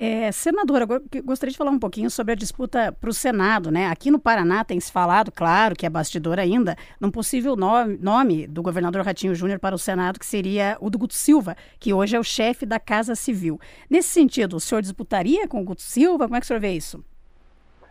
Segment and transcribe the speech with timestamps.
[0.00, 0.86] É, senadora,
[1.24, 3.88] gostaria de falar um pouquinho sobre a disputa para o Senado, né?
[3.88, 8.46] Aqui no Paraná tem se falado, claro, que é bastidor ainda, num possível nome, nome
[8.46, 12.14] do governador Ratinho Júnior para o Senado, que seria o do Guto Silva, que hoje
[12.14, 13.60] é o chefe da Casa Civil.
[13.90, 16.26] Nesse sentido, o senhor disputaria com o Guto Silva?
[16.26, 17.04] Como é que o senhor vê isso?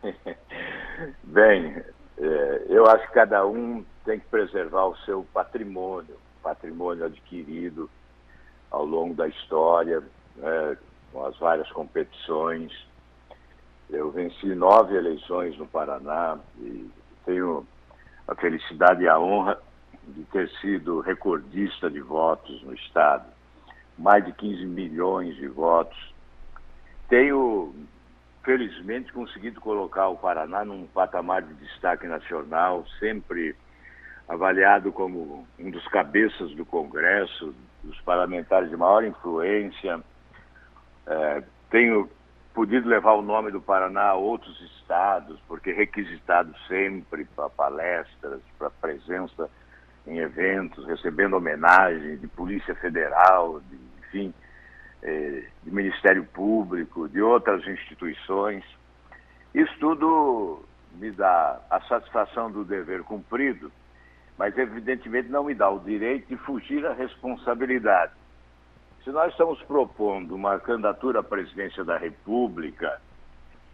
[1.24, 1.76] Bem,
[2.18, 7.90] é, eu acho que cada um tem que preservar o seu patrimônio, patrimônio adquirido
[8.72, 10.02] ao longo da história,
[10.38, 10.78] né,
[11.18, 12.72] com as várias competições.
[13.90, 16.88] Eu venci nove eleições no Paraná e
[17.26, 17.66] tenho
[18.28, 19.60] a felicidade e a honra
[20.10, 23.26] de ter sido recordista de votos no Estado.
[23.98, 25.98] Mais de 15 milhões de votos.
[27.10, 27.74] Tenho,
[28.44, 33.56] felizmente, conseguido colocar o Paraná num patamar de destaque nacional, sempre
[34.28, 40.00] avaliado como um dos cabeças do Congresso, dos parlamentares de maior influência
[41.08, 42.10] é, tenho
[42.54, 48.70] podido levar o nome do Paraná a outros estados, porque requisitado sempre para palestras, para
[48.70, 49.50] presença
[50.06, 54.34] em eventos, recebendo homenagem de Polícia Federal, de, enfim,
[55.04, 58.64] é, de Ministério Público, de outras instituições.
[59.54, 63.72] Isso tudo me dá a satisfação do dever cumprido,
[64.38, 68.14] mas evidentemente não me dá o direito de fugir à responsabilidade.
[69.08, 73.00] Se nós estamos propondo uma candidatura à presidência da República,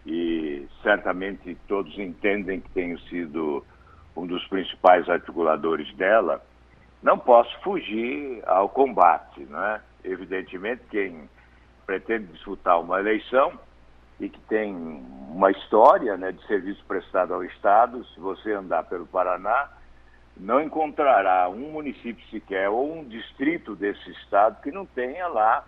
[0.05, 3.65] e certamente todos entendem que tenho sido
[4.15, 6.39] um dos principais articuladores dela,
[7.01, 9.39] não posso fugir ao combate.
[9.45, 9.81] Né?
[10.03, 11.27] Evidentemente, quem
[11.83, 13.59] pretende disputar uma eleição
[14.19, 14.71] e que tem
[15.31, 19.67] uma história né, de serviço prestado ao Estado, se você andar pelo Paraná,
[20.37, 25.65] não encontrará um município sequer ou um distrito desse estado que não tenha lá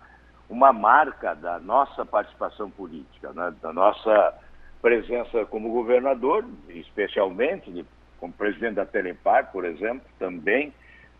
[0.48, 3.54] uma marca da nossa participação política, né?
[3.62, 4.34] da nossa
[4.80, 7.84] presença como governador, especialmente
[8.18, 10.72] como presidente da Telepar, por exemplo, também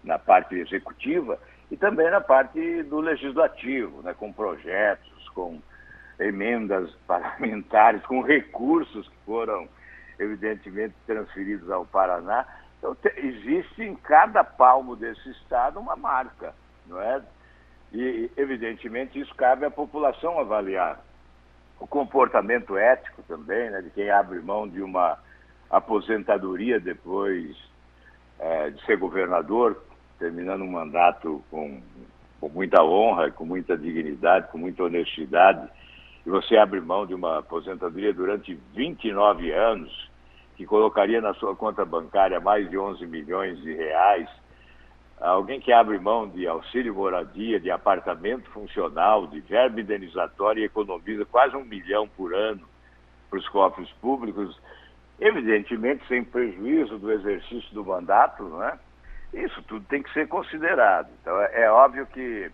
[0.03, 1.38] na parte executiva
[1.71, 4.15] e também na parte do legislativo, né?
[4.15, 5.60] com projetos, com
[6.19, 9.69] emendas parlamentares, com recursos que foram
[10.19, 12.47] evidentemente transferidos ao Paraná
[12.78, 16.54] então, existe em cada palmo desse Estado uma marca,
[16.87, 17.22] não é?
[17.92, 21.00] E, evidentemente, isso cabe à população avaliar.
[21.81, 25.19] O comportamento ético também, né, de quem abre mão de uma
[25.70, 27.56] aposentadoria depois
[28.38, 29.82] é, de ser governador,
[30.19, 31.81] terminando um mandato com,
[32.41, 35.69] com muita honra, com muita dignidade, com muita honestidade,
[36.25, 40.10] e você abre mão de uma aposentadoria durante 29 anos,
[40.56, 44.28] que colocaria na sua conta bancária mais de 11 milhões de reais,
[45.21, 51.25] alguém que abre mão de auxílio moradia, de apartamento funcional, de verba indenizatória e economiza
[51.27, 52.66] quase um milhão por ano
[53.28, 54.59] para os cofres públicos,
[55.21, 58.78] evidentemente sem prejuízo do exercício do mandato, né?
[59.33, 61.09] Isso tudo tem que ser considerado.
[61.21, 62.50] Então, é, é óbvio que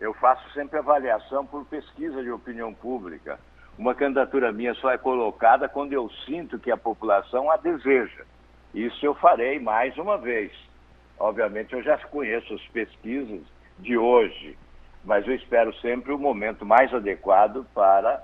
[0.00, 3.38] eu faço sempre avaliação por pesquisa de opinião pública.
[3.82, 8.22] Uma candidatura minha só é colocada quando eu sinto que a população a deseja.
[8.72, 10.52] Isso eu farei mais uma vez.
[11.18, 13.40] Obviamente, eu já conheço as pesquisas
[13.80, 14.56] de hoje,
[15.04, 18.22] mas eu espero sempre o momento mais adequado para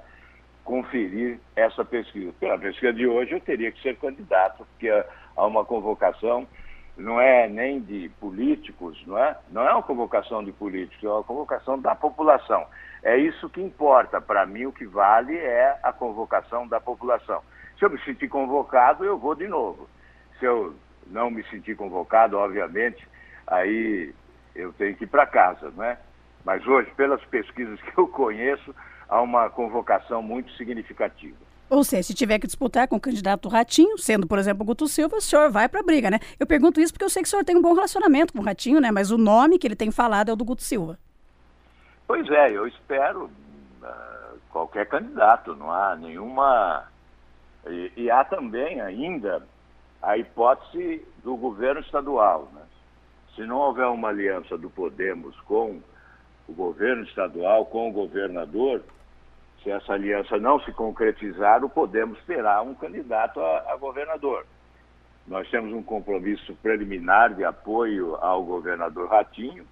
[0.65, 2.33] conferir essa pesquisa.
[2.39, 6.47] Pela pesquisa de hoje, eu teria que ser candidato, porque há uma convocação,
[6.97, 9.37] não é nem de políticos, não é?
[9.51, 12.65] Não é uma convocação de políticos, é uma convocação da população.
[13.03, 14.21] É isso que importa.
[14.21, 17.43] Para mim, o que vale é a convocação da população.
[17.79, 19.89] Se eu me sentir convocado, eu vou de novo.
[20.39, 20.75] Se eu
[21.07, 23.07] não me sentir convocado, obviamente,
[23.47, 24.13] aí
[24.55, 25.99] eu tenho que ir para casa, não é?
[26.45, 28.75] Mas hoje, pelas pesquisas que eu conheço,
[29.09, 31.37] há uma convocação muito significativa.
[31.71, 34.89] Ou seja, se tiver que disputar com o candidato Ratinho, sendo, por exemplo, o Guto
[34.89, 36.19] Silva, o senhor vai para a briga, né?
[36.41, 38.43] Eu pergunto isso porque eu sei que o senhor tem um bom relacionamento com o
[38.43, 38.91] Ratinho, né?
[38.91, 40.99] Mas o nome que ele tem falado é o do Guto Silva.
[42.09, 46.89] Pois é, eu espero uh, qualquer candidato, não há nenhuma.
[47.67, 49.47] E, e, há também ainda
[50.01, 52.49] a hipótese do governo estadual.
[52.55, 52.63] Né?
[53.35, 55.83] Se não houver uma aliança do Podemos com
[56.49, 58.83] o governo estadual, com o governador,
[59.63, 64.47] se essa aliança não se concretizar, o Podemos terá um candidato a, a governador.
[65.27, 69.67] Nós temos um compromisso preliminar de apoio ao governador Ratinho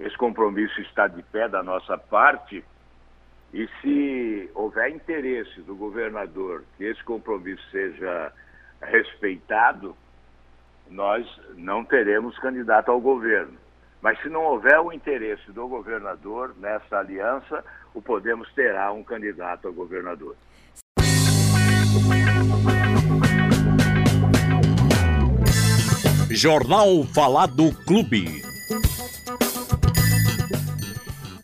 [0.00, 2.64] esse compromisso está de pé da nossa parte
[3.52, 8.32] e se houver interesse do governador que esse compromisso seja
[8.82, 9.96] respeitado,
[10.90, 11.24] nós
[11.54, 13.56] não teremos candidato ao governo.
[14.02, 17.64] Mas se não houver o interesse do governador nessa aliança,
[17.94, 20.36] o Podemos terá um candidato a governador.
[26.30, 28.53] Jornal Falado Clube.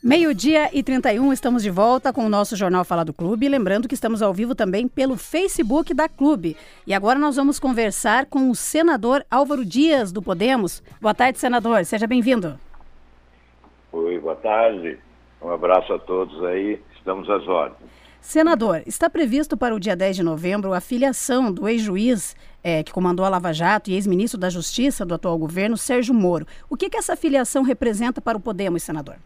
[0.02, 3.46] Meio-dia e 31, estamos de volta com o nosso Jornal Falado Clube.
[3.46, 6.56] Lembrando que estamos ao vivo também pelo Facebook da Clube.
[6.86, 10.82] E agora nós vamos conversar com o senador Álvaro Dias, do Podemos.
[11.02, 11.84] Boa tarde, senador.
[11.84, 12.58] Seja bem-vindo.
[13.92, 14.98] Oi, boa tarde.
[15.42, 16.80] Um abraço a todos aí.
[16.96, 17.90] Estamos às ordens.
[18.22, 22.90] Senador, está previsto para o dia 10 de novembro a filiação do ex-juiz é, que
[22.90, 26.46] comandou a Lava Jato e ex-ministro da Justiça do atual governo, Sérgio Moro.
[26.70, 29.16] O que, que essa filiação representa para o Podemos, senador?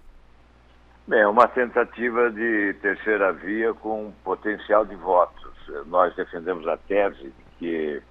[1.07, 5.53] Bem, é uma tentativa de terceira via com potencial de votos.
[5.85, 8.03] Nós defendemos a tese de que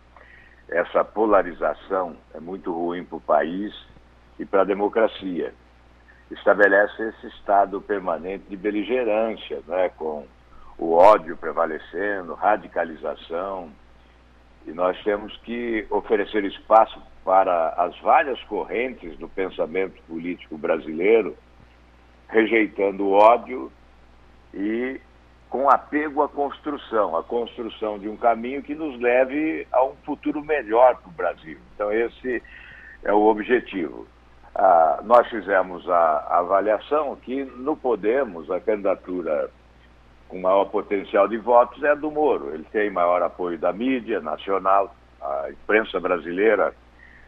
[0.70, 3.74] essa polarização é muito ruim para o país
[4.38, 5.56] e para a democracia.
[6.30, 10.28] Estabelece esse estado permanente de beligerância, né, com
[10.78, 13.72] o ódio prevalecendo, radicalização,
[14.68, 21.36] e nós temos que oferecer espaço para as várias correntes do pensamento político brasileiro,
[22.34, 23.72] rejeitando o ódio
[24.54, 25.00] e
[25.50, 30.44] com apego à construção, à construção de um caminho que nos leve a um futuro
[30.44, 31.60] melhor para o Brasil.
[31.76, 32.42] Então, esse
[33.04, 34.08] é o objetivo.
[34.56, 39.52] Ah, nós fizemos a, a avaliação que no Podemos, a candidatura
[40.28, 42.52] com maior potencial de votos é a do Moro.
[42.52, 46.74] Ele tem maior apoio da mídia nacional, a imprensa brasileira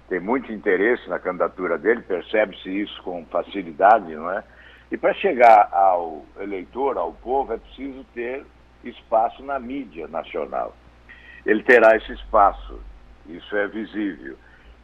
[0.09, 4.43] tem muito interesse na candidatura dele, percebe-se isso com facilidade, não é?
[4.91, 8.45] E para chegar ao eleitor, ao povo, é preciso ter
[8.83, 10.75] espaço na mídia nacional.
[11.45, 12.79] Ele terá esse espaço,
[13.27, 14.35] isso é visível.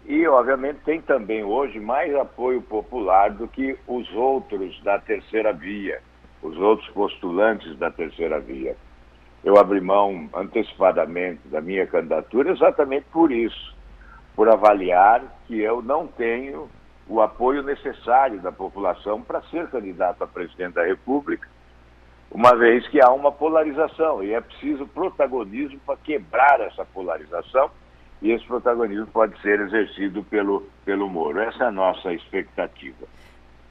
[0.05, 6.01] E, obviamente, tem também hoje mais apoio popular do que os outros da terceira via
[6.41, 8.75] os outros postulantes da terceira via.
[9.43, 13.75] Eu abri mão antecipadamente da minha candidatura exatamente por isso,
[14.35, 16.69] por avaliar que eu não tenho
[17.07, 21.47] o apoio necessário da população para ser candidato a presidente da República,
[22.31, 27.69] uma vez que há uma polarização e é preciso protagonismo para quebrar essa polarização
[28.21, 31.39] e esse protagonismo pode ser exercido pelo, pelo Moro.
[31.39, 33.05] Essa é a nossa expectativa.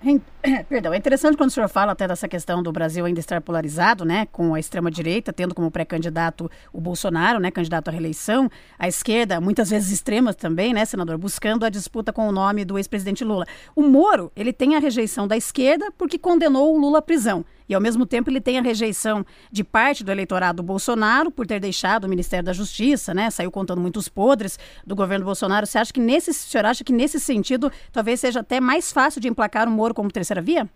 [0.68, 4.04] Perdão, é interessante quando o senhor fala até dessa questão do Brasil ainda estar polarizado,
[4.04, 9.40] né, com a extrema-direita tendo como pré-candidato o Bolsonaro, né, candidato à reeleição, a esquerda,
[9.40, 13.46] muitas vezes extrema também, né, senador, buscando a disputa com o nome do ex-presidente Lula.
[13.76, 17.44] O Moro, ele tem a rejeição da esquerda porque condenou o Lula à prisão.
[17.70, 21.60] E, ao mesmo tempo, ele tem a rejeição de parte do eleitorado Bolsonaro por ter
[21.60, 23.30] deixado o Ministério da Justiça, né?
[23.30, 25.64] Saiu contando muitos podres do governo Bolsonaro.
[25.68, 29.28] Você acha que nesse, senhor acha que nesse sentido talvez seja até mais fácil de
[29.28, 30.68] emplacar o Moro como terceira via?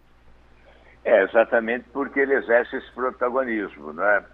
[1.05, 4.25] É, exatamente porque ele exerce esse protagonismo, né?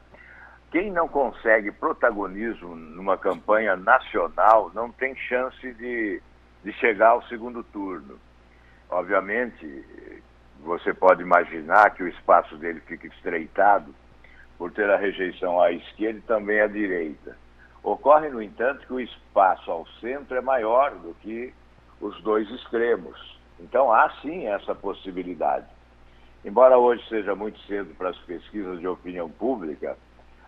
[0.71, 6.21] Quem não consegue protagonismo numa campanha nacional não tem chance de,
[6.62, 8.19] de chegar ao segundo turno.
[8.91, 9.83] Obviamente,
[10.62, 13.95] você pode imaginar que o espaço dele fica estreitado
[14.59, 17.37] por ter a rejeição à esquerda e também à direita.
[17.83, 21.55] Ocorre, no entanto, que o espaço ao centro é maior do que
[22.01, 23.39] os dois extremos.
[23.59, 25.67] Então há sim essa possibilidade.
[26.45, 29.97] Embora hoje seja muito cedo para as pesquisas de opinião pública,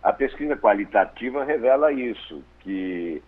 [0.01, 3.21] a pesquisa qualitativa revela isso, que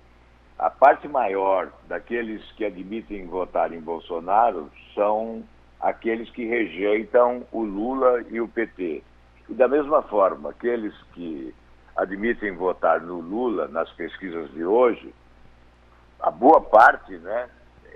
[0.58, 5.44] a parte maior daqueles que admitem votar em Bolsonaro são
[5.86, 9.04] aqueles que rejeitam o Lula e o PT.
[9.48, 11.54] E da mesma forma, aqueles que
[11.96, 15.13] admitem votar no Lula nas pesquisas de hoje,
[16.20, 17.48] a boa parte, né,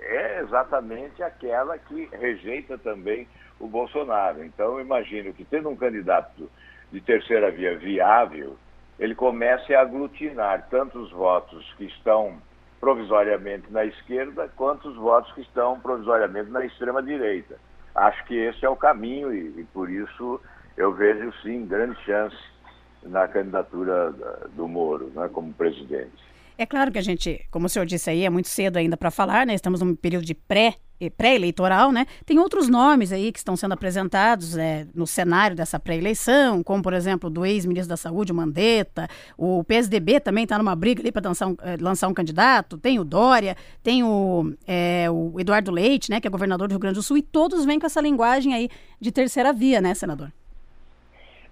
[0.02, 3.26] é exatamente aquela que rejeita também
[3.58, 4.44] o Bolsonaro.
[4.44, 6.48] Então, eu imagino que tendo um candidato
[6.92, 8.56] de terceira via viável,
[9.00, 12.40] ele comece a aglutinar tanto os votos que estão
[12.78, 17.58] provisoriamente na esquerda, quanto os votos que estão provisoriamente na extrema direita
[17.94, 20.40] acho que esse é o caminho e, e por isso
[20.76, 22.36] eu vejo sim grande chance
[23.02, 24.12] na candidatura
[24.54, 26.30] do Moro né, como presidente.
[26.56, 29.10] É claro que a gente, como o senhor disse aí, é muito cedo ainda para
[29.10, 29.54] falar, né?
[29.54, 30.74] Estamos num período de pré
[31.08, 32.06] pré-eleitoral, né?
[32.26, 36.92] Tem outros nomes aí que estão sendo apresentados é, no cenário dessa pré-eleição, como por
[36.92, 41.56] exemplo do ex-ministro da Saúde, Mandetta, o PSDB também está numa briga ali para um,
[41.62, 46.20] é, lançar um candidato, tem o Dória, tem o, é, o Eduardo Leite, né?
[46.20, 48.68] Que é governador do Rio Grande do Sul, e todos vêm com essa linguagem aí
[49.00, 50.30] de terceira via, né, senador?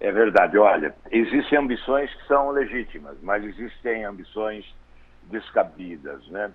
[0.00, 0.56] É verdade.
[0.58, 4.64] Olha, existem ambições que são legítimas, mas existem ambições
[5.30, 6.50] descabidas, né?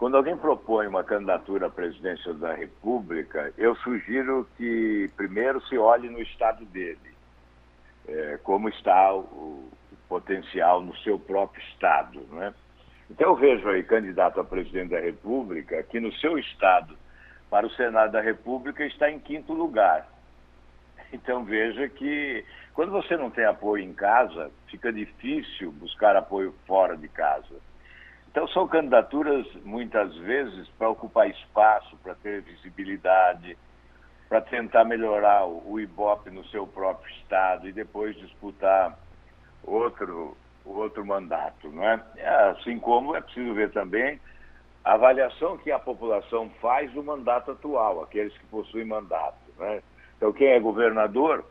[0.00, 6.08] Quando alguém propõe uma candidatura à presidência da República, eu sugiro que primeiro se olhe
[6.08, 7.14] no estado dele,
[8.08, 9.68] é, como está o,
[10.08, 12.54] potencial no seu próprio estado, né?
[13.10, 16.96] Então eu vejo aí candidato a presidente da República que no seu estado
[17.50, 20.08] para o Senado da República está em quinto lugar.
[21.12, 22.42] Então veja que
[22.72, 27.69] quando você não tem apoio em casa, fica difícil buscar apoio fora de casa.
[28.30, 33.58] Então são candidaturas muitas vezes para ocupar espaço, para ter visibilidade,
[34.28, 38.96] para tentar melhorar o Ibope no seu próprio estado e depois disputar
[39.64, 42.00] outro outro mandato, não é?
[42.50, 44.20] Assim como é preciso ver também
[44.84, 49.82] a avaliação que a população faz do mandato atual, aqueles que possuem mandato, né?
[50.16, 51.44] Então quem é governador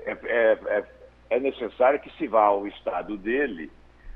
[0.00, 0.84] é, é, é,
[1.30, 3.70] é necessário que se vá ao estado dele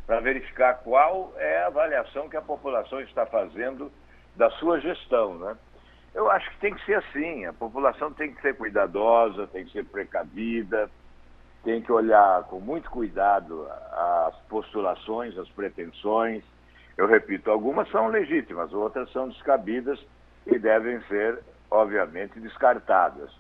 [0.07, 3.91] para verificar qual é a avaliação que a população está fazendo
[4.37, 5.57] da sua gestão, né?
[6.15, 9.73] Eu acho que tem que ser assim, a população tem que ser cuidadosa, tem que
[9.73, 10.91] ser precavida,
[11.65, 16.45] tem que olhar com muito cuidado as postulações, as pretensões.
[16.97, 19.99] Eu repito, algumas são legítimas, outras são descabidas
[20.47, 21.39] e devem ser,
[21.71, 23.31] obviamente, descartadas.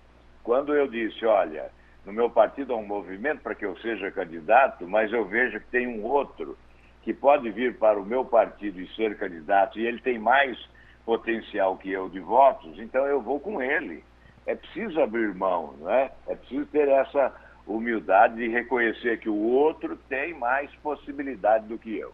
[0.42, 1.70] Quando eu disse, olha,
[2.04, 5.66] no meu partido há um movimento para que eu seja candidato, mas eu vejo que
[5.66, 6.56] tem um outro
[7.02, 10.58] que pode vir para o meu partido e ser candidato, e ele tem mais
[11.04, 14.04] potencial que eu de votos, então eu vou com ele.
[14.46, 16.10] É preciso abrir mão, não é?
[16.26, 17.32] É preciso ter essa
[17.66, 22.12] humildade de reconhecer que o outro tem mais possibilidade do que eu.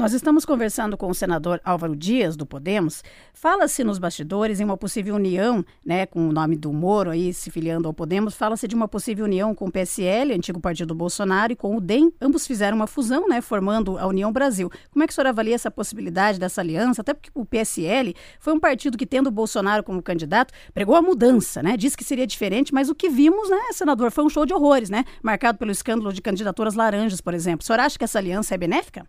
[0.00, 3.04] Nós estamos conversando com o senador Álvaro Dias, do Podemos.
[3.34, 7.50] Fala-se nos bastidores em uma possível união, né, com o nome do Moro aí se
[7.50, 11.56] filiando ao Podemos, fala-se de uma possível união com o PSL, antigo partido Bolsonaro, e
[11.56, 12.10] com o DEM.
[12.18, 14.70] Ambos fizeram uma fusão, né, formando a União Brasil.
[14.90, 17.02] Como é que o senhor avalia essa possibilidade dessa aliança?
[17.02, 21.02] Até porque o PSL foi um partido que, tendo o Bolsonaro como candidato, pregou a
[21.02, 21.76] mudança, né?
[21.76, 24.88] Disse que seria diferente, mas o que vimos, né, senador, foi um show de horrores,
[24.88, 25.04] né?
[25.22, 27.62] Marcado pelo escândalo de candidaturas laranjas, por exemplo.
[27.62, 29.04] O senhor acha que essa aliança é benéfica?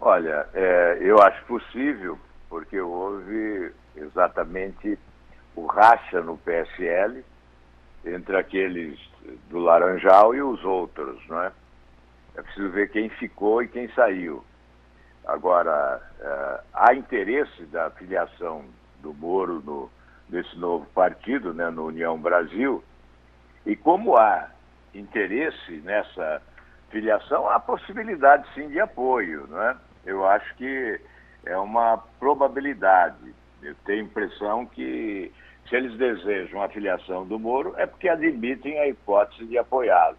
[0.00, 4.98] Olha, é, eu acho possível, porque houve exatamente
[5.56, 7.24] o racha no PSL
[8.04, 8.98] entre aqueles
[9.50, 11.52] do Laranjal e os outros, não é?
[12.36, 14.44] É preciso ver quem ficou e quem saiu.
[15.26, 18.64] Agora, é, há interesse da filiação
[19.00, 19.90] do Moro no,
[20.28, 22.84] nesse novo partido, né, no União Brasil,
[23.66, 24.48] e como há
[24.94, 26.40] interesse nessa
[26.90, 29.76] filiação, há possibilidade sim de apoio, não é?
[30.04, 31.00] Eu acho que
[31.44, 33.34] é uma probabilidade.
[33.62, 35.32] Eu tenho a impressão que
[35.68, 40.16] se eles desejam a filiação do Moro é porque admitem a hipótese de apoiá-lo.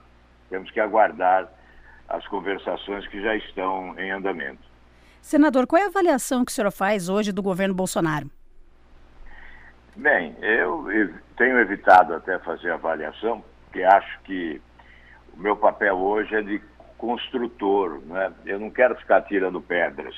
[0.50, 1.50] Temos que aguardar
[2.07, 4.69] as conversações que já estão em andamento.
[5.21, 8.29] Senador, qual é a avaliação que o senhor faz hoje do governo Bolsonaro?
[9.95, 10.88] Bem, eu
[11.36, 14.62] tenho evitado até fazer avaliação, porque acho que
[15.33, 16.62] o meu papel hoje é de
[16.99, 18.31] construtor, né?
[18.45, 20.15] eu não quero ficar tirando pedras.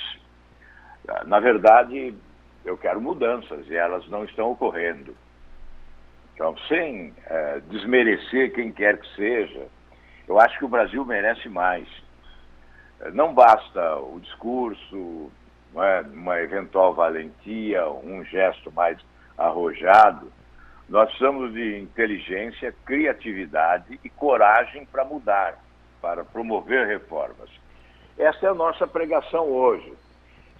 [1.26, 2.14] Na verdade,
[2.66, 5.16] eu quero mudanças e elas não estão ocorrendo.
[6.34, 9.68] Então, sem é, desmerecer quem quer que seja,
[10.28, 11.88] eu acho que o Brasil merece mais.
[13.14, 15.32] Não basta o discurso,
[15.76, 18.98] é, uma eventual valentia, um gesto mais
[19.38, 20.32] arrojado.
[20.90, 25.58] Nós precisamos de inteligência, criatividade e coragem para mudar
[26.02, 27.50] para promover reformas.
[28.18, 29.94] Essa é a nossa pregação hoje.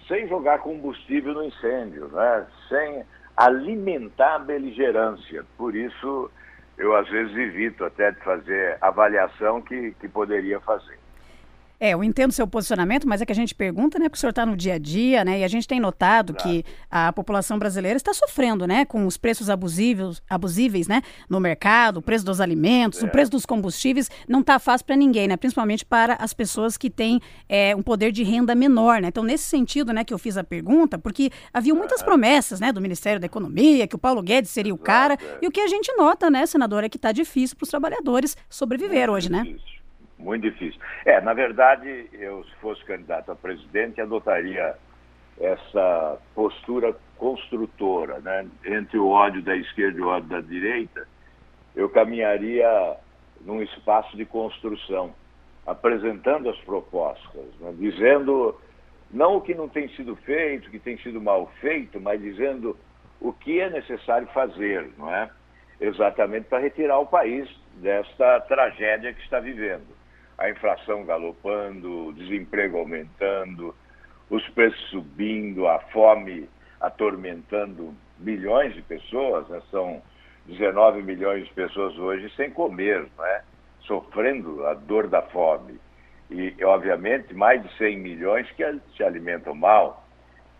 [0.08, 2.46] Sem jogar combustível no incêndio, né?
[2.68, 3.04] sem
[3.36, 5.44] alimentar a beligerância.
[5.56, 6.30] Por isso,
[6.76, 11.01] eu às vezes evito até de fazer avaliação que, que poderia fazer.
[11.82, 14.30] É, eu entendo seu posicionamento, mas é que a gente pergunta, né, porque o senhor
[14.30, 16.48] está no dia a dia, né, e a gente tem notado claro.
[16.48, 21.96] que a população brasileira está sofrendo, né, com os preços abusivos, abusíveis, né, no mercado,
[21.96, 23.04] o preço dos alimentos, é.
[23.04, 26.88] o preço dos combustíveis, não está fácil para ninguém, né, principalmente para as pessoas que
[26.88, 29.08] têm é, um poder de renda menor, né.
[29.08, 32.04] Então, nesse sentido, né, que eu fiz a pergunta, porque havia muitas é.
[32.04, 35.38] promessas, né, do Ministério da Economia, que o Paulo Guedes seria o cara, é.
[35.42, 38.36] e o que a gente nota, né, senador, é que está difícil para os trabalhadores
[38.48, 39.56] sobreviver hoje, né.
[40.22, 40.80] Muito difícil.
[41.04, 44.76] É, na verdade, eu, se fosse candidato a presidente, adotaria
[45.40, 48.46] essa postura construtora, né?
[48.64, 51.08] Entre o ódio da esquerda e o ódio da direita,
[51.74, 52.96] eu caminharia
[53.40, 55.12] num espaço de construção,
[55.66, 57.74] apresentando as propostas, né?
[57.76, 58.56] dizendo
[59.10, 62.76] não o que não tem sido feito, o que tem sido mal feito, mas dizendo
[63.20, 65.28] o que é necessário fazer, não é?
[65.80, 70.01] Exatamente para retirar o país desta tragédia que está vivendo
[70.38, 73.74] a inflação galopando, o desemprego aumentando,
[74.30, 76.48] os preços subindo, a fome
[76.80, 79.60] atormentando milhões de pessoas, né?
[79.70, 80.02] são
[80.46, 83.42] 19 milhões de pessoas hoje sem comer, né?
[83.80, 85.78] sofrendo a dor da fome.
[86.30, 88.64] E, obviamente, mais de 100 milhões que
[88.96, 90.06] se alimentam mal.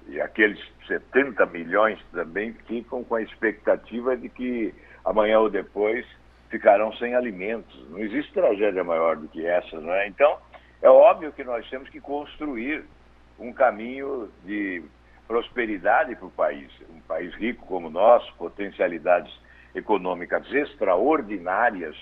[0.06, 4.74] E aqueles 70 milhões também ficam com a expectativa de que
[5.04, 6.04] amanhã ou depois
[6.52, 7.74] ficarão sem alimentos.
[7.88, 10.06] Não existe tragédia maior do que essa, não é?
[10.06, 10.36] Então,
[10.82, 12.84] é óbvio que nós temos que construir
[13.38, 14.84] um caminho de
[15.26, 16.70] prosperidade para o país.
[16.90, 19.32] Um país rico como o nosso, potencialidades
[19.74, 21.96] econômicas extraordinárias,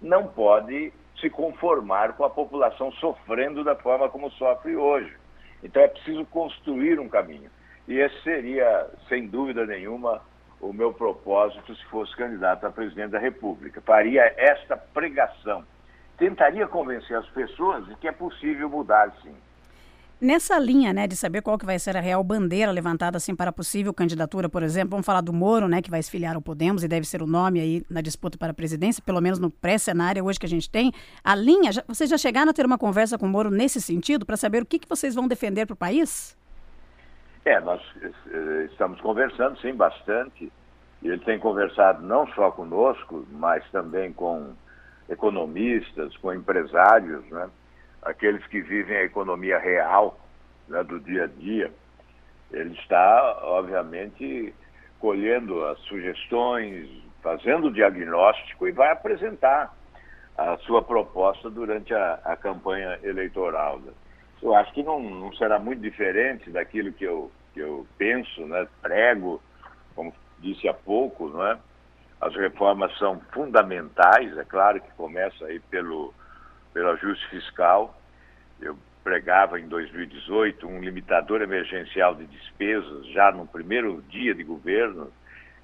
[0.00, 5.12] não pode se conformar com a população sofrendo da forma como sofre hoje.
[5.64, 7.50] Então é preciso construir um caminho.
[7.88, 10.22] E esse seria, sem dúvida nenhuma,
[10.68, 13.80] o meu propósito se fosse candidato a presidente da República.
[13.80, 15.64] Faria esta pregação.
[16.18, 19.34] Tentaria convencer as pessoas de que é possível mudar, sim.
[20.18, 23.52] Nessa linha, né, de saber qual que vai ser a real bandeira levantada assim para
[23.52, 26.88] possível candidatura, por exemplo, vamos falar do Moro, né, que vai esfiliar o Podemos e
[26.88, 30.40] deve ser o nome aí na disputa para a presidência, pelo menos no pré-cenário hoje
[30.40, 30.90] que a gente tem.
[31.22, 34.24] A linha, já, vocês já chegaram a ter uma conversa com o Moro nesse sentido
[34.24, 36.34] para saber o que, que vocês vão defender para o país?
[37.46, 40.52] É, nós eh, estamos conversando, sim, bastante.
[41.00, 44.52] Ele tem conversado não só conosco, mas também com
[45.08, 47.48] economistas, com empresários, né?
[48.02, 50.18] aqueles que vivem a economia real
[50.66, 51.72] né, do dia a dia,
[52.50, 54.52] ele está, obviamente,
[54.98, 56.88] colhendo as sugestões,
[57.22, 59.72] fazendo o diagnóstico e vai apresentar
[60.36, 63.78] a sua proposta durante a, a campanha eleitoral.
[63.78, 63.92] Né.
[64.42, 68.68] Eu acho que não, não, será muito diferente daquilo que eu, que eu penso, né,
[68.82, 69.42] prego,
[69.94, 71.58] como disse há pouco, não é?
[72.20, 76.12] As reformas são fundamentais, é claro que começa aí pelo
[76.74, 77.98] pelo ajuste fiscal.
[78.60, 85.10] Eu pregava em 2018 um limitador emergencial de despesas já no primeiro dia de governo.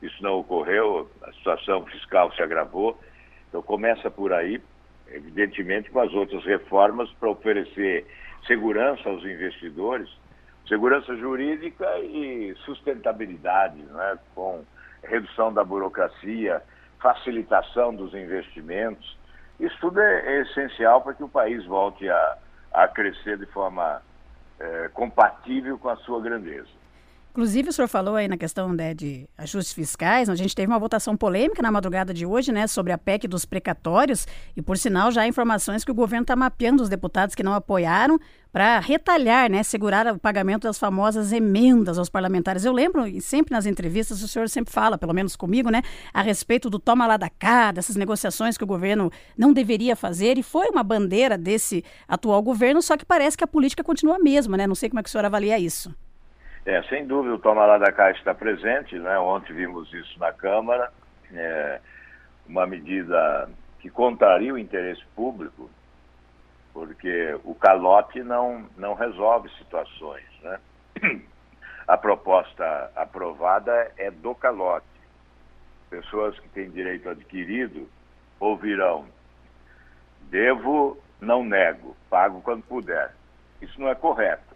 [0.01, 2.99] Isso não ocorreu, a situação fiscal se agravou.
[3.51, 4.63] Então começa por aí,
[5.09, 8.07] evidentemente com as outras reformas para oferecer
[8.47, 10.09] segurança aos investidores,
[10.69, 14.19] segurança jurídica e sustentabilidade, né?
[14.35, 14.65] com
[15.03, 16.63] redução da burocracia,
[17.01, 19.17] facilitação dos investimentos
[19.63, 22.39] isso tudo é, é essencial para que o país volte a,
[22.73, 24.03] a crescer de forma
[24.59, 26.69] é, compatível com a sua grandeza.
[27.33, 30.79] Inclusive, o senhor falou aí na questão né, de ajustes fiscais, a gente teve uma
[30.79, 35.11] votação polêmica na madrugada de hoje, né, sobre a PEC dos precatórios, e por sinal
[35.11, 38.21] já há informações que o governo está mapeando os deputados que não apoiaram
[38.53, 42.67] para retalhar, né, segurar o pagamento das famosas emendas aos parlamentares.
[42.67, 45.81] Eu lembro, sempre nas entrevistas, o senhor sempre fala, pelo menos comigo, né,
[46.13, 50.37] a respeito do toma lá da cá, dessas negociações que o governo não deveria fazer,
[50.37, 54.19] e foi uma bandeira desse atual governo, só que parece que a política continua a
[54.19, 54.67] mesma, né?
[54.67, 55.91] Não sei como é que o senhor avalia isso.
[56.65, 59.19] É, sem dúvida, o toma lá da Caixa está presente, né?
[59.19, 60.93] Ontem vimos isso na Câmara,
[61.33, 61.81] é,
[62.47, 65.69] uma medida que contraria o interesse público,
[66.73, 70.61] porque o calote não, não resolve situações, né?
[71.87, 74.87] A proposta aprovada é do calote.
[75.91, 77.89] Pessoas que têm direito adquirido
[78.39, 79.05] ouvirão:
[80.31, 83.13] devo, não nego, pago quando puder.
[83.61, 84.52] Isso não é correto.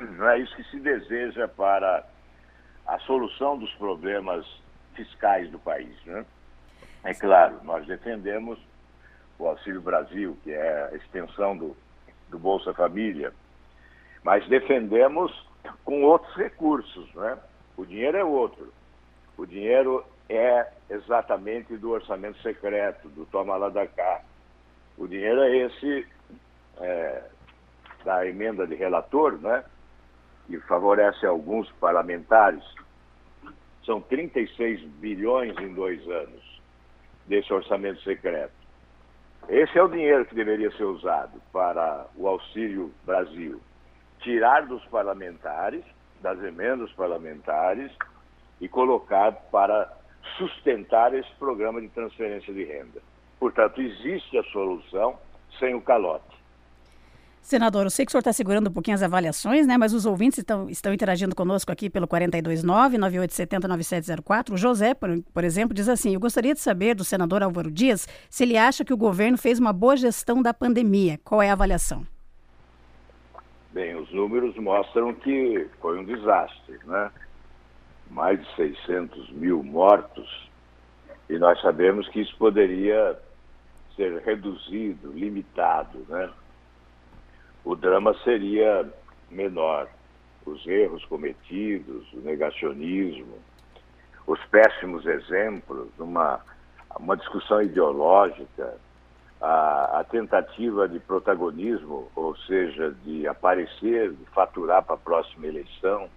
[0.00, 2.04] Não é isso que se deseja para
[2.86, 4.46] a solução dos problemas
[4.94, 5.94] fiscais do país.
[6.04, 6.24] Né?
[7.04, 8.58] É claro, nós defendemos
[9.38, 11.76] o Auxílio Brasil, que é a extensão do,
[12.28, 13.32] do Bolsa Família,
[14.22, 15.46] mas defendemos
[15.84, 17.12] com outros recursos.
[17.14, 17.38] Né?
[17.76, 18.72] O dinheiro é outro.
[19.36, 24.22] O dinheiro é exatamente do orçamento secreto, do toma lá da cá.
[24.96, 26.06] O dinheiro é esse
[26.78, 27.22] é,
[28.04, 29.64] da emenda de relator, né?
[30.50, 32.64] Que favorece alguns parlamentares,
[33.84, 36.60] são 36 bilhões em dois anos
[37.26, 38.52] desse orçamento secreto.
[39.48, 43.60] Esse é o dinheiro que deveria ser usado para o Auxílio Brasil.
[44.18, 45.84] Tirar dos parlamentares,
[46.20, 47.90] das emendas parlamentares,
[48.60, 49.90] e colocar para
[50.36, 53.00] sustentar esse programa de transferência de renda.
[53.38, 55.18] Portanto, existe a solução
[55.58, 56.39] sem o calote.
[57.42, 59.76] Senador, eu sei que o senhor está segurando um pouquinho as avaliações, né?
[59.76, 64.52] Mas os ouvintes estão, estão interagindo conosco aqui pelo 429-9870-9704.
[64.52, 68.06] O José, por, por exemplo, diz assim: Eu gostaria de saber do senador Álvaro Dias
[68.28, 71.18] se ele acha que o governo fez uma boa gestão da pandemia.
[71.24, 72.06] Qual é a avaliação?
[73.72, 77.10] Bem, os números mostram que foi um desastre, né?
[78.10, 80.50] Mais de 600 mil mortos.
[81.28, 83.16] E nós sabemos que isso poderia
[83.96, 86.28] ser reduzido, limitado, né?
[87.64, 88.88] O drama seria
[89.30, 89.88] menor.
[90.46, 93.38] Os erros cometidos, o negacionismo,
[94.26, 96.40] os péssimos exemplos, uma,
[96.98, 98.74] uma discussão ideológica,
[99.40, 106.08] a, a, tentativa de protagonismo, ou seja, de aparecer, de faturar para a próxima eleição,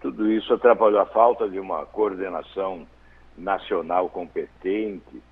[0.00, 2.86] tudo isso atrapalhou a falta de uma coordenação
[3.36, 5.22] nacional competente.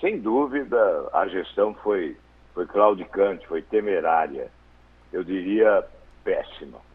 [0.00, 2.16] Sem dúvida, a gestão foi,
[2.52, 4.50] foi claudicante, foi temerária.
[5.12, 5.84] Eu diria
[6.24, 6.86] péssima.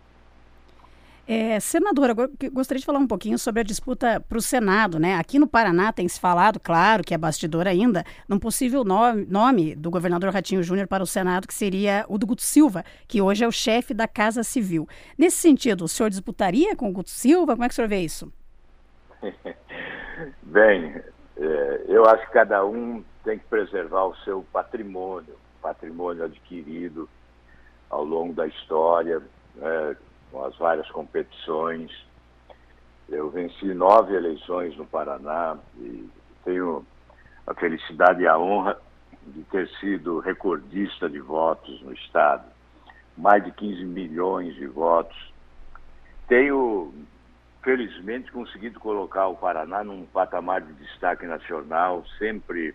[1.27, 2.13] É, senadora,
[2.51, 5.15] gostaria de falar um pouquinho sobre a disputa para o Senado, né?
[5.15, 9.75] Aqui no Paraná tem se falado, claro, que é bastidor ainda, num possível nome, nome
[9.75, 13.45] do governador Ratinho Júnior para o Senado, que seria o do Guto Silva, que hoje
[13.45, 14.87] é o chefe da Casa Civil.
[15.17, 17.53] Nesse sentido, o senhor disputaria com o Guto Silva?
[17.53, 18.29] Como é que o senhor vê isso?
[20.43, 21.01] Bem,
[21.37, 27.07] é, eu acho que cada um tem que preservar o seu patrimônio, patrimônio adquirido
[27.91, 29.21] ao longo da história,
[29.55, 29.95] né?
[30.31, 31.91] com as várias competições.
[33.09, 36.09] Eu venci nove eleições no Paraná e
[36.45, 36.85] tenho
[37.45, 38.77] a felicidade e a honra
[39.27, 42.45] de ter sido recordista de votos no Estado.
[43.17, 45.31] Mais de 15 milhões de votos.
[46.29, 46.93] Tenho,
[47.61, 52.73] felizmente, conseguido colocar o Paraná num patamar de destaque nacional, sempre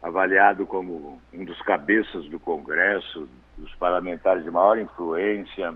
[0.00, 5.74] avaliado como um dos cabeças do Congresso, dos parlamentares de maior influência,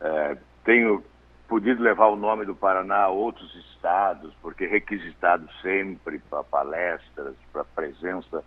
[0.00, 1.02] é, tenho
[1.48, 7.64] podido levar o nome do Paraná a outros estados, porque requisitado sempre para palestras, para
[7.64, 8.42] presença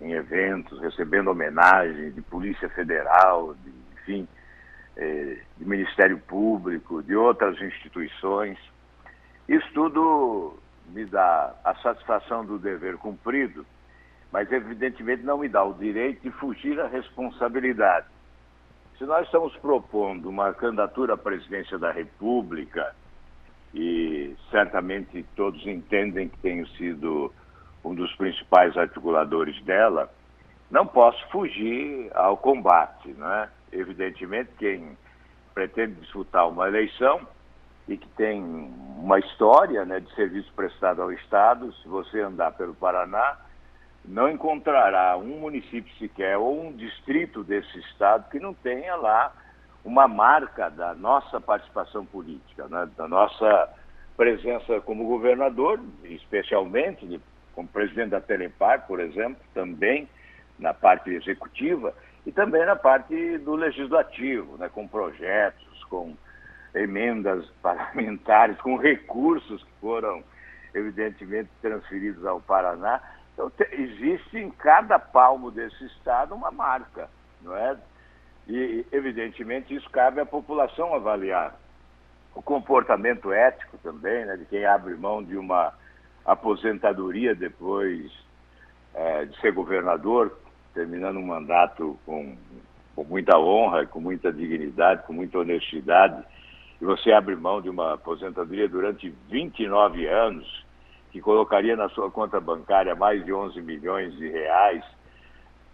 [0.00, 4.28] em eventos, recebendo homenagem de Polícia Federal, de, enfim,
[4.96, 8.58] é, de Ministério Público, de outras instituições.
[9.48, 10.58] Isso tudo
[10.88, 13.66] me dá a satisfação do dever cumprido,
[14.32, 18.06] mas evidentemente não me dá o direito de fugir à responsabilidade.
[18.98, 22.94] Se nós estamos propondo uma candidatura à presidência da República,
[23.74, 27.32] e certamente todos entendem que tenho sido
[27.84, 30.10] um dos principais articuladores dela,
[30.70, 33.08] não posso fugir ao combate.
[33.12, 33.50] Né?
[33.70, 34.96] Evidentemente, quem
[35.54, 37.20] pretende disputar uma eleição
[37.86, 42.74] e que tem uma história né, de serviço prestado ao Estado, se você andar pelo
[42.74, 43.36] Paraná,
[44.06, 49.32] não encontrará um município sequer ou um distrito desse estado que não tenha lá
[49.84, 52.88] uma marca da nossa participação política, né?
[52.96, 53.68] da nossa
[54.16, 57.20] presença como governador, especialmente
[57.54, 60.08] como presidente da Telepar, por exemplo, também
[60.58, 64.68] na parte executiva e também na parte do legislativo, né?
[64.68, 66.14] com projetos, com
[66.74, 70.22] emendas parlamentares, com recursos que foram
[70.74, 73.00] evidentemente transferidos ao Paraná
[73.36, 77.10] então, te, existe em cada palmo desse Estado uma marca,
[77.42, 77.76] não é?
[78.48, 81.54] E, evidentemente, isso cabe à população avaliar.
[82.34, 85.74] O comportamento ético também, né, de quem abre mão de uma
[86.24, 88.10] aposentadoria depois
[88.94, 90.38] é, de ser governador,
[90.72, 92.36] terminando um mandato com,
[92.94, 96.24] com muita honra, com muita dignidade, com muita honestidade,
[96.80, 100.65] e você abre mão de uma aposentadoria durante 29 anos,
[101.16, 104.84] que colocaria na sua conta bancária mais de 11 milhões de reais,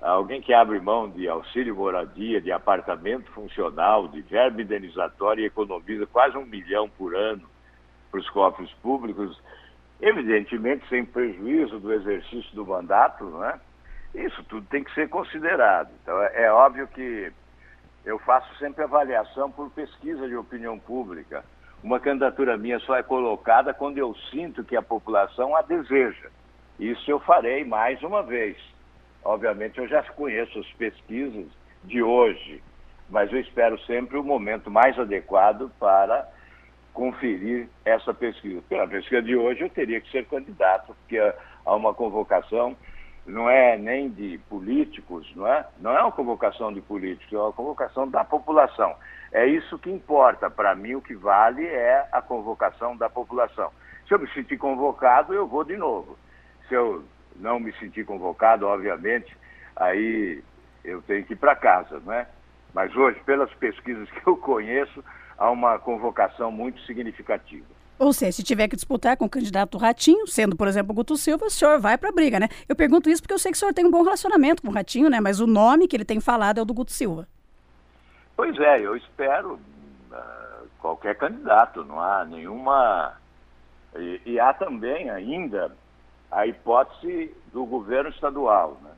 [0.00, 6.06] alguém que abre mão de auxílio moradia, de apartamento funcional, de verba indenizatória e economiza
[6.06, 7.42] quase um milhão por ano
[8.08, 9.36] para os cofres públicos,
[10.00, 13.58] evidentemente sem prejuízo do exercício do mandato, não é?
[14.14, 15.90] Isso tudo tem que ser considerado.
[16.02, 17.32] Então, é, é óbvio que
[18.04, 21.44] eu faço sempre avaliação por pesquisa de opinião pública
[21.82, 26.30] uma candidatura minha só é colocada quando eu sinto que a população a deseja.
[26.78, 28.56] Isso eu farei mais uma vez.
[29.24, 31.46] Obviamente, eu já conheço as pesquisas
[31.84, 32.62] de hoje,
[33.10, 36.28] mas eu espero sempre o momento mais adequado para
[36.92, 38.62] conferir essa pesquisa.
[38.68, 42.76] Pela pesquisa de hoje, eu teria que ser candidato, porque há uma convocação,
[43.26, 45.66] não é nem de políticos, não é?
[45.78, 48.94] Não é uma convocação de políticos, é uma convocação da população.
[49.30, 50.50] É isso que importa.
[50.50, 53.70] Para mim, o que vale é a convocação da população.
[54.06, 56.18] Se eu me sentir convocado, eu vou de novo.
[56.68, 57.04] Se eu
[57.36, 59.36] não me sentir convocado, obviamente,
[59.76, 60.42] aí
[60.84, 62.26] eu tenho que ir para casa, né?
[62.74, 65.04] Mas hoje, pelas pesquisas que eu conheço,
[65.38, 67.66] há uma convocação muito significativa.
[68.02, 71.16] Ou seja, se tiver que disputar com o candidato Ratinho, sendo, por exemplo, o Guto
[71.16, 72.48] Silva, o senhor vai para a briga, né?
[72.68, 74.72] Eu pergunto isso porque eu sei que o senhor tem um bom relacionamento com o
[74.72, 75.20] Ratinho, né?
[75.20, 77.28] Mas o nome que ele tem falado é o do Guto Silva.
[78.36, 83.14] Pois é, eu espero uh, qualquer candidato, não há nenhuma.
[83.96, 85.70] E, e, há também ainda
[86.28, 88.80] a hipótese do governo estadual.
[88.82, 88.90] Né?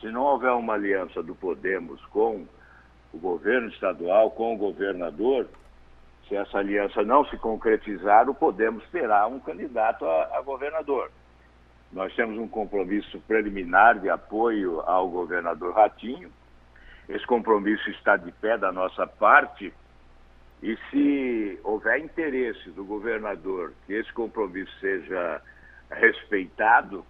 [0.00, 2.46] Se não houver uma aliança do Podemos com
[3.12, 5.48] o governo estadual com o governador,
[6.28, 11.10] se essa aliança não se concretizar, Podemos terá um candidato a, a governador.
[11.90, 16.30] Nós temos um compromisso preliminar de apoio ao governador Ratinho.
[17.08, 19.72] Esse compromisso está de pé da nossa parte.
[20.62, 25.40] E se houver interesse do governador que esse compromisso seja
[25.90, 27.04] respeitado,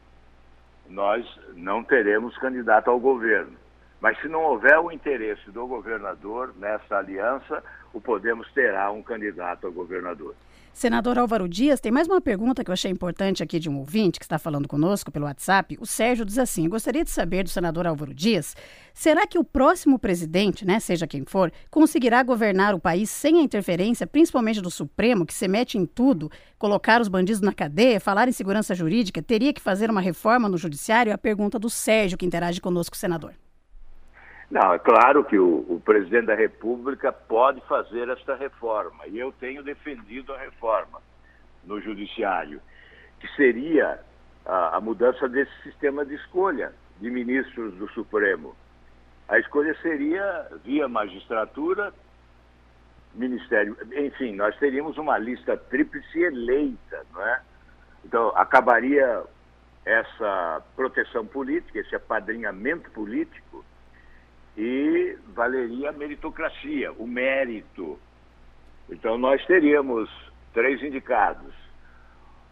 [0.88, 3.57] nós não teremos candidato ao governo.
[4.00, 9.66] Mas se não houver o interesse do governador nessa aliança, o Podemos terá um candidato
[9.66, 10.35] a governador.
[10.79, 14.20] Senador Álvaro Dias, tem mais uma pergunta que eu achei importante aqui de um ouvinte
[14.20, 15.77] que está falando conosco pelo WhatsApp.
[15.81, 18.55] O Sérgio diz assim: gostaria de saber do senador Álvaro Dias,
[18.94, 23.42] será que o próximo presidente, né, seja quem for, conseguirá governar o país sem a
[23.42, 28.29] interferência, principalmente do Supremo, que se mete em tudo, colocar os bandidos na cadeia, falar
[28.29, 31.11] em segurança jurídica, teria que fazer uma reforma no judiciário?
[31.11, 33.35] É a pergunta do Sérgio que interage conosco, senador.
[34.50, 39.30] Não, é claro que o, o, presidente da República pode fazer esta reforma, e eu
[39.32, 41.02] tenho defendido a reforma
[41.64, 42.61] no Judiciário,
[43.20, 44.00] que seria
[44.46, 48.56] a, a mudança desse sistema de escolha de ministros do Supremo.
[49.28, 51.92] A escolha seria via magistratura,
[53.14, 57.42] ministério, enfim, nós teríamos uma lista tríplice eleita, não é?
[58.02, 59.22] Então, acabaria
[59.84, 63.64] essa proteção política, esse apadrinhamento político,
[64.59, 67.97] e valeria a meritocracia, o mérito.
[68.90, 70.11] Então, nós teríamos
[70.53, 71.55] três indicados.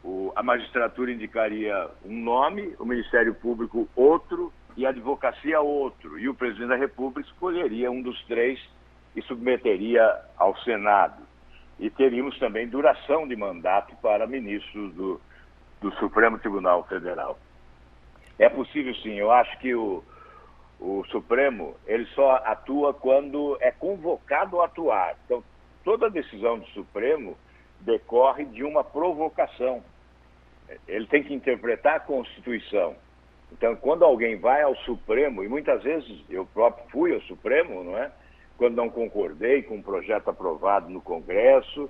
[0.05, 6.17] O, a magistratura indicaria um nome, o Ministério Público outro e a advocacia outro.
[6.17, 8.61] E o presidente da República escolheria um dos três
[9.17, 11.27] e submeteria ao Senado.
[11.81, 15.21] E teríamos também duração de mandato para ministros do,
[15.81, 17.37] do Supremo Tribunal Federal.
[18.39, 19.15] É possível, sim.
[19.15, 20.05] Eu acho que o,
[20.81, 25.17] o Supremo, ele só atua quando é convocado a atuar.
[25.25, 25.43] Então,
[25.85, 27.37] toda decisão do Supremo
[27.81, 29.83] decorre de uma provocação.
[30.87, 32.97] Ele tem que interpretar a Constituição.
[33.53, 37.97] Então, quando alguém vai ao Supremo, e muitas vezes eu próprio fui ao Supremo, não
[37.97, 38.11] é?
[38.59, 41.89] Quando não concordei com um projeto aprovado no Congresso,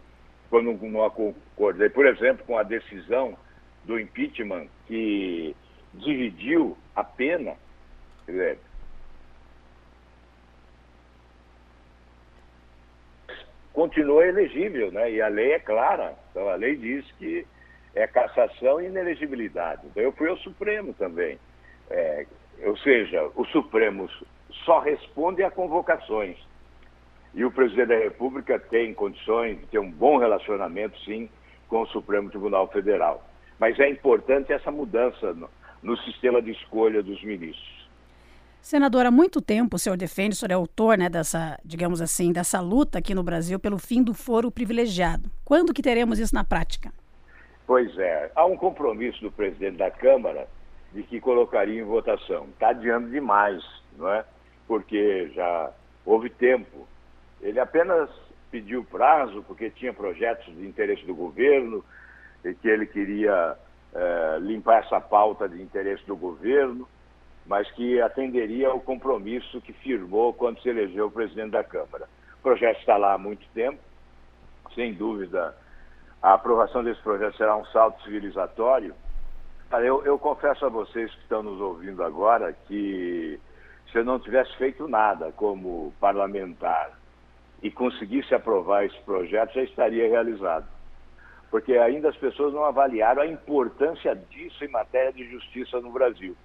[0.50, 3.36] quando não concordei, por exemplo, com a decisão
[3.84, 5.56] do impeachment que
[5.94, 7.56] dividiu a pena,
[13.76, 15.12] continua elegível, né?
[15.12, 16.14] E a lei é clara.
[16.30, 17.46] Então a lei diz que
[17.94, 19.82] é cassação e inelegibilidade.
[19.84, 21.38] Então eu fui ao Supremo também.
[21.90, 22.26] É,
[22.64, 24.08] ou seja, o Supremo
[24.64, 26.38] só responde a convocações.
[27.34, 31.28] E o presidente da República tem condições de ter um bom relacionamento, sim,
[31.68, 33.22] com o Supremo Tribunal Federal.
[33.58, 35.50] Mas é importante essa mudança no,
[35.82, 37.75] no sistema de escolha dos ministros.
[38.66, 42.32] Senador, há muito tempo o senhor defende, o senhor é autor né, dessa, digamos assim,
[42.32, 45.30] dessa luta aqui no Brasil pelo fim do foro privilegiado.
[45.44, 46.92] Quando que teremos isso na prática?
[47.64, 50.48] Pois é, há um compromisso do presidente da Câmara
[50.92, 52.48] de que colocaria em votação.
[52.54, 53.62] Está adiando demais,
[53.96, 54.24] não é?
[54.66, 55.70] Porque já
[56.04, 56.88] houve tempo.
[57.40, 58.10] Ele apenas
[58.50, 61.84] pediu prazo porque tinha projetos de interesse do governo
[62.44, 63.56] e que ele queria
[63.94, 66.88] é, limpar essa pauta de interesse do governo
[67.46, 72.08] mas que atenderia ao compromisso que firmou quando se elegeu o presidente da Câmara.
[72.38, 73.78] O projeto está lá há muito tempo,
[74.74, 75.56] sem dúvida,
[76.22, 78.94] a aprovação desse projeto será um salto civilizatório.
[79.70, 83.40] Eu, eu confesso a vocês que estão nos ouvindo agora que
[83.90, 86.90] se eu não tivesse feito nada como parlamentar
[87.62, 90.66] e conseguisse aprovar esse projeto, já estaria realizado.
[91.50, 96.36] Porque ainda as pessoas não avaliaram a importância disso em matéria de justiça no Brasil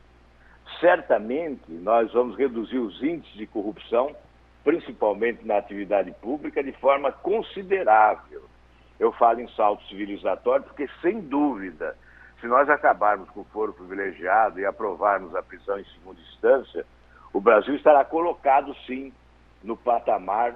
[0.80, 4.16] certamente nós vamos reduzir os índices de corrupção,
[4.64, 8.44] principalmente na atividade pública, de forma considerável.
[9.00, 11.98] Eu falo em salto civilizatório porque, sem dúvida,
[12.40, 16.86] se nós acabarmos com o foro privilegiado e aprovarmos a prisão em segunda instância,
[17.34, 19.14] o Brasil estará colocado, sim,
[19.64, 20.56] no patamar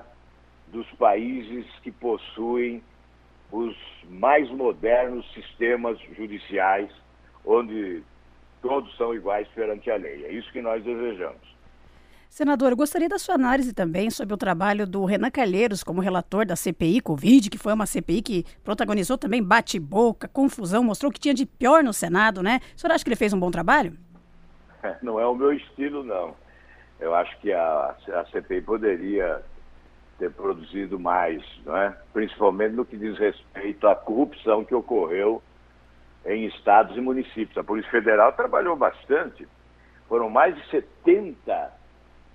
[0.68, 2.84] dos países que possuem
[3.52, 3.76] os
[4.10, 6.92] mais modernos sistemas judiciais,
[7.46, 8.04] onde
[8.66, 10.26] todos são iguais perante a lei.
[10.26, 11.56] É isso que nós desejamos.
[12.28, 16.48] Senador, eu gostaria da sua análise também sobre o trabalho do Renan Calheiros como relator
[16.48, 21.34] da CPI Covid, que foi uma CPI que protagonizou também bate-boca, confusão, mostrou que tinha
[21.34, 22.60] de pior no Senado, né?
[22.76, 23.96] O senhor acha que ele fez um bom trabalho?
[25.04, 26.34] Não é o meu estilo, não.
[27.00, 29.42] Eu acho que a, a CPI poderia
[30.18, 31.94] ter produzido mais, não é?
[32.14, 35.42] principalmente no que diz respeito à corrupção que ocorreu
[36.26, 37.58] em estados e municípios.
[37.58, 39.48] A Polícia Federal trabalhou bastante.
[40.08, 41.74] Foram mais de 70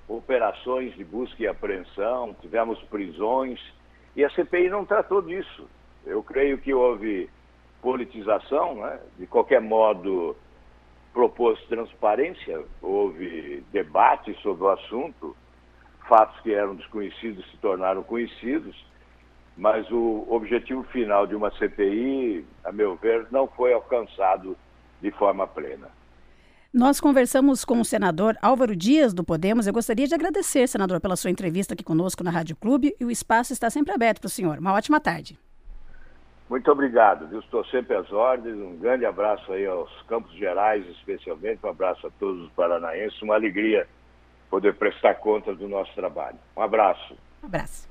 [0.09, 3.61] operações de busca e apreensão, tivemos prisões,
[4.17, 5.69] e a CPI não tratou disso.
[6.05, 7.31] Eu creio que houve
[7.81, 8.99] politização, né?
[9.19, 10.37] de qualquer modo
[11.13, 15.37] propôs transparência, houve debate sobre o assunto,
[16.09, 18.77] fatos que eram desconhecidos se tornaram conhecidos,
[19.61, 24.57] mas o objetivo final de uma CPI, a meu ver, não foi alcançado
[25.03, 25.87] de forma plena.
[26.73, 29.67] Nós conversamos com o senador Álvaro Dias, do Podemos.
[29.67, 33.11] Eu gostaria de agradecer, senador, pela sua entrevista aqui conosco na Rádio Clube e o
[33.11, 34.59] espaço está sempre aberto para o senhor.
[34.59, 35.39] Uma ótima tarde.
[36.49, 37.41] Muito obrigado, viu?
[37.41, 38.57] Estou sempre às ordens.
[38.57, 41.61] Um grande abraço aí aos Campos Gerais, especialmente.
[41.63, 43.21] Um abraço a todos os paranaenses.
[43.21, 43.87] Uma alegria
[44.49, 46.39] poder prestar conta do nosso trabalho.
[46.57, 47.15] Um abraço.
[47.43, 47.90] Um abraço.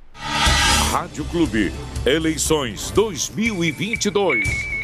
[0.91, 1.71] Rádio Clube,
[2.03, 4.78] eleições 2022.